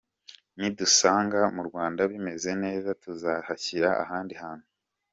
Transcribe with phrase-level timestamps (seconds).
[0.57, 4.65] Nidusanga mu Rwanda bimeze neza, tuzagishyira ahandi hantu.